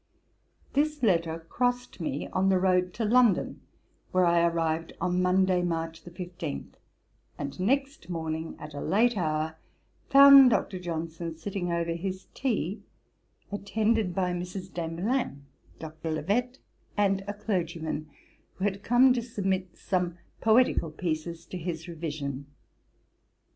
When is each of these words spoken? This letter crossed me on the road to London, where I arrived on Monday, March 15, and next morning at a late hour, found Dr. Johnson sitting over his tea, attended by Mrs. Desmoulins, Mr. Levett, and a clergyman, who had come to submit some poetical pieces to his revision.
This 0.73 1.03
letter 1.03 1.45
crossed 1.47 1.99
me 2.01 2.27
on 2.29 2.49
the 2.49 2.57
road 2.57 2.91
to 2.95 3.05
London, 3.05 3.61
where 4.11 4.25
I 4.25 4.41
arrived 4.43 4.93
on 4.99 5.21
Monday, 5.21 5.61
March 5.61 5.99
15, 5.99 6.73
and 7.37 7.59
next 7.59 8.09
morning 8.09 8.55
at 8.57 8.73
a 8.73 8.81
late 8.81 9.15
hour, 9.15 9.57
found 10.09 10.49
Dr. 10.49 10.79
Johnson 10.79 11.37
sitting 11.37 11.71
over 11.71 11.91
his 11.93 12.25
tea, 12.33 12.81
attended 13.51 14.15
by 14.15 14.33
Mrs. 14.33 14.73
Desmoulins, 14.73 15.41
Mr. 15.79 15.93
Levett, 16.15 16.57
and 16.97 17.23
a 17.27 17.33
clergyman, 17.35 18.09
who 18.55 18.63
had 18.63 18.81
come 18.81 19.13
to 19.13 19.21
submit 19.21 19.77
some 19.77 20.17
poetical 20.39 20.89
pieces 20.89 21.45
to 21.45 21.59
his 21.59 21.87
revision. 21.87 22.47